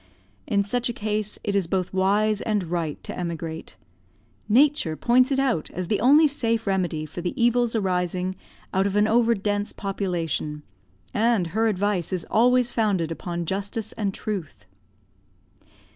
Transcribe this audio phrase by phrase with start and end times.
[0.47, 3.77] In such a case, it is both wise and right to emigrate;
[4.49, 8.35] Nature points it out as the only safe remedy for the evils arising
[8.73, 10.63] out of an over dense population,
[11.13, 14.65] and her advice is always founded upon justice and truth.